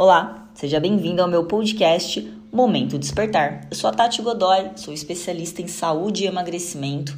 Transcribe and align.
Olá, 0.00 0.48
seja 0.54 0.78
bem-vindo 0.78 1.20
ao 1.20 1.26
meu 1.26 1.46
podcast 1.46 2.32
Momento 2.52 2.96
Despertar. 2.96 3.66
Eu 3.68 3.76
sou 3.76 3.90
a 3.90 3.92
Tati 3.92 4.22
Godoy, 4.22 4.70
sou 4.76 4.94
especialista 4.94 5.60
em 5.60 5.66
saúde 5.66 6.22
e 6.22 6.26
emagrecimento 6.28 7.16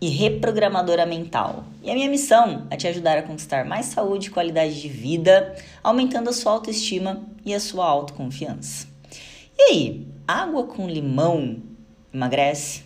e 0.00 0.08
reprogramadora 0.08 1.06
mental. 1.06 1.62
E 1.84 1.88
a 1.88 1.94
minha 1.94 2.10
missão 2.10 2.66
é 2.68 2.76
te 2.76 2.88
ajudar 2.88 3.16
a 3.16 3.22
conquistar 3.22 3.64
mais 3.64 3.86
saúde 3.86 4.26
e 4.26 4.30
qualidade 4.32 4.82
de 4.82 4.88
vida, 4.88 5.54
aumentando 5.84 6.28
a 6.28 6.32
sua 6.32 6.50
autoestima 6.50 7.22
e 7.44 7.54
a 7.54 7.60
sua 7.60 7.86
autoconfiança. 7.86 8.88
E 9.56 9.62
aí, 9.62 10.08
água 10.26 10.64
com 10.64 10.88
limão 10.88 11.58
emagrece? 12.12 12.82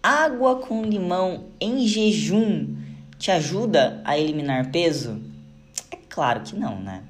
Água 0.00 0.60
com 0.60 0.84
limão 0.84 1.46
em 1.60 1.84
jejum 1.88 2.76
te 3.18 3.32
ajuda 3.32 4.00
a 4.04 4.16
eliminar 4.16 4.70
peso? 4.70 5.20
É 5.90 5.96
claro 6.08 6.42
que 6.42 6.54
não, 6.54 6.80
né? 6.80 7.02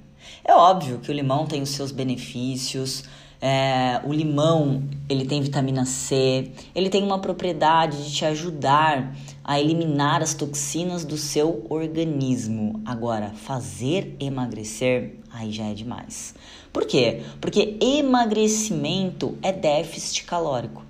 É 0.45 0.55
óbvio 0.55 0.99
que 0.99 1.11
o 1.11 1.15
limão 1.15 1.47
tem 1.47 1.63
os 1.63 1.71
seus 1.71 1.91
benefícios, 1.91 3.05
é, 3.41 4.01
o 4.05 4.13
limão 4.13 4.83
ele 5.09 5.27
tem 5.27 5.43
vitamina 5.43 5.85
C, 5.85 6.51
ele 6.75 6.89
tem 6.89 7.03
uma 7.03 7.19
propriedade 7.19 8.05
de 8.05 8.15
te 8.15 8.25
ajudar 8.25 9.15
a 9.45 9.61
eliminar 9.61 10.23
as 10.23 10.35
toxinas 10.35 11.05
do 11.05 11.17
seu 11.17 11.67
organismo. 11.69 12.81
Agora, 12.85 13.33
fazer 13.35 14.17
emagrecer 14.19 15.17
aí 15.31 15.53
já 15.53 15.67
é 15.67 15.75
demais. 15.75 16.35
Por 16.73 16.87
quê? 16.87 17.23
Porque 17.41 17.77
emagrecimento 17.81 19.37
é 19.43 19.53
déficit 19.53 20.25
calórico. 20.25 20.85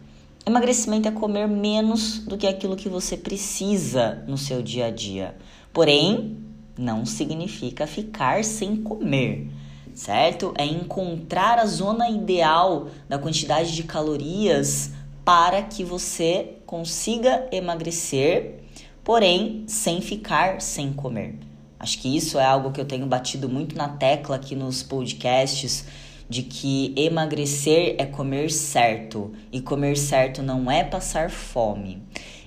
Emagrecimento 0.47 1.09
é 1.09 1.11
comer 1.11 1.49
menos 1.49 2.21
do 2.21 2.39
que 2.39 2.47
aquilo 2.47 2.77
que 2.77 2.89
você 2.89 3.17
precisa 3.17 4.23
no 4.29 4.39
seu 4.39 4.63
dia 4.63 4.87
a 4.87 4.91
dia. 4.91 5.35
Porém, 5.73 6.46
não 6.79 7.07
significa 7.07 7.87
ficar 7.87 8.45
sem 8.45 8.77
comer 8.77 9.49
certo? 9.97 10.53
É 10.59 10.65
encontrar 10.65 11.59
a 11.59 11.67
zona 11.67 12.09
ideal 12.11 12.89
da 13.09 13.19
quantidade 13.19 13.75
de 13.75 13.83
calorias 13.83 14.93
para 15.25 15.63
que 15.63 15.83
você 15.83 16.59
consiga 16.67 17.49
emagrecer, 17.51 18.61
porém 19.03 19.65
sem 19.67 20.01
ficar 20.01 20.61
sem 20.61 20.93
comer. 20.93 21.39
Acho 21.81 21.99
que 21.99 22.15
isso 22.15 22.39
é 22.39 22.45
algo 22.45 22.71
que 22.71 22.81
eu 22.81 22.85
tenho 22.85 23.07
batido 23.07 23.49
muito 23.49 23.77
na 23.77 23.89
tecla 23.89 24.37
aqui 24.37 24.55
nos 24.55 24.83
podcasts 24.83 25.85
de 26.29 26.43
que 26.43 26.93
emagrecer 26.97 27.97
é 27.99 28.05
comer 28.05 28.51
certo 28.51 29.33
e 29.51 29.61
comer 29.61 29.97
certo 29.97 30.43
não 30.43 30.71
é 30.71 30.85
passar 30.85 31.31
fome. 31.31 32.03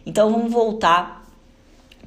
Então 0.05 0.31
vamos 0.31 0.51
voltar 0.51 1.18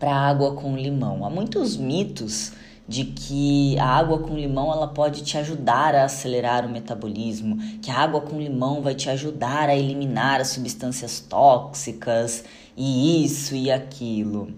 para 0.03 0.17
água 0.17 0.55
com 0.55 0.77
limão. 0.77 1.25
Há 1.25 1.31
muitos 1.31 1.77
mitos 1.77 2.51
de 2.89 3.05
que 3.05 3.79
a 3.79 3.87
água 3.87 4.19
com 4.19 4.35
limão 4.35 4.73
ela 4.73 4.89
pode 4.89 5.23
te 5.23 5.39
ajudar 5.39 5.95
a 5.95 6.07
acelerar 6.07 6.67
o 6.67 6.69
metabolismo, 6.69 7.57
que 7.81 7.89
a 7.89 8.01
água 8.01 8.21
com 8.21 8.41
limão 8.41 8.83
vai 8.83 8.97
te 8.97 9.09
ajudar 9.09 9.69
a 9.69 9.77
eliminar 9.77 10.41
as 10.41 10.49
substâncias 10.49 11.21
tóxicas 11.21 12.43
e 12.77 13.25
isso 13.25 13.55
e 13.55 13.71
aquilo. 13.71 14.53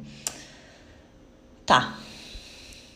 Tá. 1.66 1.98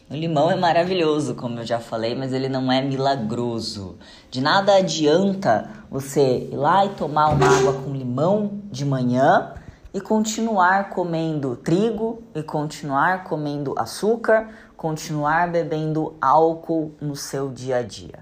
O 0.08 0.14
limão 0.14 0.50
é 0.50 0.56
maravilhoso, 0.56 1.34
como 1.34 1.58
eu 1.58 1.66
já 1.66 1.78
falei, 1.78 2.14
mas 2.14 2.32
ele 2.32 2.48
não 2.48 2.72
é 2.72 2.80
milagroso. 2.80 3.98
De 4.30 4.40
nada 4.40 4.74
adianta 4.76 5.68
você 5.90 6.48
ir 6.50 6.56
lá 6.56 6.86
e 6.86 6.88
tomar 6.94 7.28
uma 7.28 7.46
água 7.46 7.74
com 7.74 7.92
limão 7.92 8.62
de 8.72 8.86
manhã 8.86 9.52
e 9.98 10.00
continuar 10.00 10.90
comendo 10.90 11.56
trigo 11.56 12.22
e 12.32 12.40
continuar 12.40 13.24
comendo 13.24 13.74
açúcar, 13.76 14.48
continuar 14.76 15.50
bebendo 15.50 16.14
álcool 16.20 16.94
no 17.00 17.16
seu 17.16 17.50
dia 17.50 17.78
a 17.78 17.82
dia. 17.82 18.20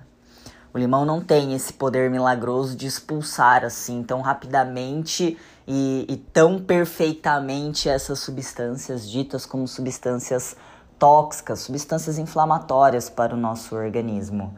O 0.73 0.79
limão 0.79 1.05
não 1.05 1.21
tem 1.21 1.53
esse 1.53 1.75
poder 1.75 2.11
milagroso 2.11 2.75
de 2.75 2.87
expulsar 2.87 3.63
assim 3.63 4.03
tão 4.03 4.23
rapidamente 4.23 5.37
e, 5.69 6.07
e 6.09 6.17
tão 6.17 6.59
perfeitamente 6.59 7.91
essas 7.91 8.21
substâncias 8.21 9.07
ditas 9.07 9.45
como 9.45 9.69
substâncias 9.69 10.57
tóxicas, 10.99 11.61
substâncias 11.61 12.17
inflamatórias 12.17 13.11
para 13.11 13.35
o 13.35 13.37
nosso 13.37 13.77
organismo. 13.77 14.57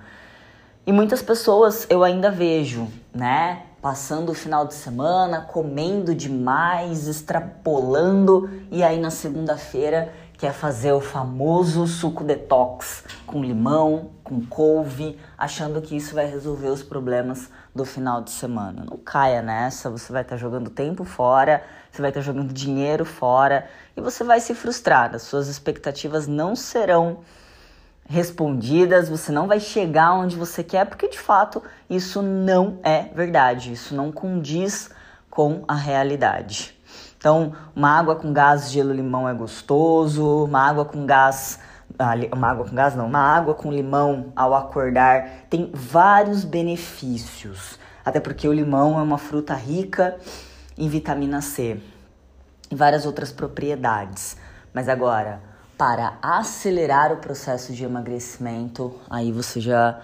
E 0.86 0.92
muitas 0.92 1.20
pessoas 1.20 1.84
eu 1.90 2.04
ainda 2.04 2.30
vejo, 2.30 2.86
né, 3.12 3.64
passando 3.80 4.30
o 4.30 4.34
final 4.34 4.66
de 4.66 4.74
semana, 4.74 5.40
comendo 5.40 6.14
demais, 6.14 7.06
extrapolando 7.06 8.50
e 8.70 8.82
aí 8.82 8.98
na 8.98 9.10
segunda-feira 9.10 10.12
que 10.38 10.46
é 10.46 10.52
fazer 10.52 10.92
o 10.92 11.00
famoso 11.00 11.84
suco 11.88 12.22
detox 12.22 13.02
com 13.26 13.42
limão, 13.42 14.10
com 14.22 14.40
couve, 14.46 15.18
achando 15.36 15.82
que 15.82 15.96
isso 15.96 16.14
vai 16.14 16.26
resolver 16.26 16.68
os 16.68 16.80
problemas 16.80 17.50
do 17.74 17.84
final 17.84 18.22
de 18.22 18.30
semana. 18.30 18.84
Não 18.88 18.96
caia 18.96 19.42
nessa, 19.42 19.90
você 19.90 20.12
vai 20.12 20.22
estar 20.22 20.36
tá 20.36 20.40
jogando 20.40 20.70
tempo 20.70 21.02
fora, 21.02 21.64
você 21.90 22.00
vai 22.00 22.12
estar 22.12 22.20
tá 22.20 22.24
jogando 22.24 22.52
dinheiro 22.52 23.04
fora 23.04 23.68
e 23.96 24.00
você 24.00 24.22
vai 24.22 24.38
se 24.38 24.54
frustrar. 24.54 25.12
As 25.12 25.22
suas 25.22 25.48
expectativas 25.48 26.28
não 26.28 26.54
serão 26.54 27.18
respondidas, 28.08 29.08
você 29.08 29.30
não 29.30 29.46
vai 29.46 29.60
chegar 29.60 30.14
onde 30.14 30.34
você 30.34 30.64
quer, 30.64 30.86
porque 30.86 31.08
de 31.08 31.18
fato 31.18 31.62
isso 31.88 32.22
não 32.22 32.78
é 32.82 33.02
verdade, 33.14 33.72
isso 33.72 33.94
não 33.94 34.10
condiz 34.10 34.90
com 35.28 35.62
a 35.68 35.74
realidade. 35.74 36.74
Então, 37.18 37.52
uma 37.76 37.98
água 37.98 38.16
com 38.16 38.32
gás, 38.32 38.70
gelo, 38.70 38.92
limão 38.92 39.28
é 39.28 39.34
gostoso, 39.34 40.44
uma 40.44 40.66
água 40.66 40.84
com 40.84 41.04
gás, 41.04 41.60
ah, 41.98 42.14
uma 42.32 42.48
água 42.48 42.64
com 42.64 42.74
gás 42.74 42.96
não, 42.96 43.06
uma 43.06 43.20
água 43.20 43.54
com 43.54 43.70
limão 43.70 44.32
ao 44.34 44.54
acordar 44.54 45.46
tem 45.50 45.70
vários 45.74 46.44
benefícios. 46.44 47.78
Até 48.04 48.20
porque 48.20 48.48
o 48.48 48.52
limão 48.52 48.98
é 48.98 49.02
uma 49.02 49.18
fruta 49.18 49.52
rica 49.52 50.16
em 50.78 50.88
vitamina 50.88 51.42
C 51.42 51.78
e 52.70 52.74
várias 52.74 53.04
outras 53.04 53.30
propriedades. 53.30 54.36
Mas 54.72 54.88
agora, 54.88 55.42
para 55.78 56.18
acelerar 56.20 57.12
o 57.12 57.18
processo 57.18 57.72
de 57.72 57.84
emagrecimento, 57.84 58.92
aí 59.08 59.30
você 59.30 59.60
já 59.60 60.00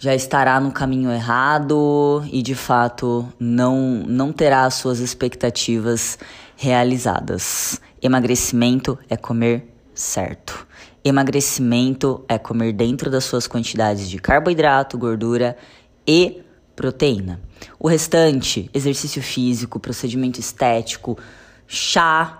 já 0.00 0.14
estará 0.14 0.60
no 0.60 0.70
caminho 0.70 1.10
errado 1.10 2.24
e 2.32 2.40
de 2.40 2.54
fato 2.54 3.28
não 3.38 4.04
não 4.06 4.32
terá 4.32 4.64
as 4.64 4.74
suas 4.74 5.00
expectativas 5.00 6.18
realizadas. 6.56 7.80
Emagrecimento 8.00 8.96
é 9.10 9.16
comer 9.16 9.68
certo. 9.92 10.66
Emagrecimento 11.04 12.24
é 12.28 12.38
comer 12.38 12.72
dentro 12.72 13.10
das 13.10 13.24
suas 13.24 13.46
quantidades 13.46 14.08
de 14.08 14.18
carboidrato, 14.18 14.96
gordura 14.96 15.56
e 16.06 16.42
proteína. 16.76 17.40
O 17.78 17.88
restante, 17.88 18.70
exercício 18.72 19.20
físico, 19.20 19.80
procedimento 19.80 20.38
estético, 20.38 21.18
chá 21.66 22.37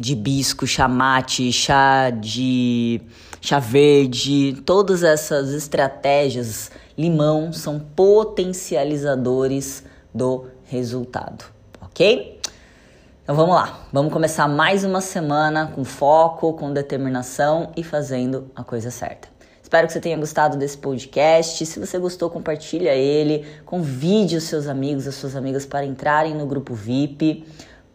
de 0.00 0.14
bisco, 0.14 0.66
chá 0.66 0.88
mate, 0.88 1.52
chá 1.52 2.08
de 2.10 3.02
chá 3.40 3.58
verde, 3.58 4.62
todas 4.64 5.02
essas 5.02 5.52
estratégias, 5.52 6.70
limão 6.96 7.52
são 7.52 7.78
potencializadores 7.78 9.84
do 10.14 10.46
resultado, 10.64 11.44
ok? 11.82 12.40
Então 13.22 13.36
vamos 13.36 13.54
lá, 13.54 13.86
vamos 13.92 14.10
começar 14.12 14.48
mais 14.48 14.84
uma 14.84 15.02
semana 15.02 15.70
com 15.74 15.84
foco, 15.84 16.54
com 16.54 16.72
determinação 16.72 17.70
e 17.76 17.84
fazendo 17.84 18.50
a 18.56 18.64
coisa 18.64 18.90
certa. 18.90 19.28
Espero 19.62 19.86
que 19.86 19.92
você 19.92 20.00
tenha 20.00 20.16
gostado 20.16 20.56
desse 20.56 20.76
podcast. 20.76 21.64
Se 21.64 21.78
você 21.78 21.96
gostou, 21.96 22.28
compartilha 22.28 22.92
ele, 22.92 23.46
convide 23.64 24.36
os 24.36 24.42
seus 24.44 24.66
amigos, 24.66 25.06
as 25.06 25.14
suas 25.14 25.36
amigas 25.36 25.64
para 25.64 25.84
entrarem 25.84 26.34
no 26.34 26.44
grupo 26.44 26.74
VIP 26.74 27.46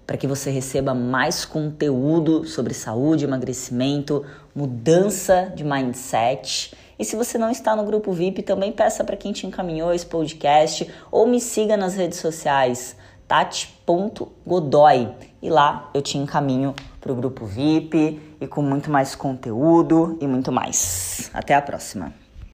para 0.05 0.17
que 0.17 0.27
você 0.27 0.49
receba 0.49 0.93
mais 0.93 1.45
conteúdo 1.45 2.45
sobre 2.45 2.73
saúde, 2.73 3.25
emagrecimento, 3.25 4.25
mudança 4.53 5.51
de 5.55 5.63
mindset. 5.63 6.75
E 6.97 7.03
se 7.03 7.15
você 7.15 7.37
não 7.37 7.49
está 7.49 7.75
no 7.75 7.83
grupo 7.83 8.11
VIP, 8.11 8.43
também 8.43 8.71
peça 8.71 9.03
para 9.03 9.17
quem 9.17 9.33
te 9.33 9.45
encaminhou 9.47 9.93
esse 9.93 10.05
podcast 10.05 10.89
ou 11.11 11.27
me 11.27 11.39
siga 11.41 11.75
nas 11.75 11.95
redes 11.95 12.19
sociais 12.19 12.95
tati.godoy 13.27 15.09
e 15.41 15.49
lá 15.49 15.89
eu 15.93 16.01
te 16.01 16.17
encaminho 16.17 16.75
para 17.01 17.11
o 17.11 17.15
grupo 17.15 17.45
VIP 17.45 18.19
e 18.39 18.47
com 18.47 18.61
muito 18.61 18.91
mais 18.91 19.15
conteúdo 19.15 20.17
e 20.21 20.27
muito 20.27 20.51
mais. 20.51 21.29
Até 21.33 21.55
a 21.55 21.61
próxima! 21.61 22.24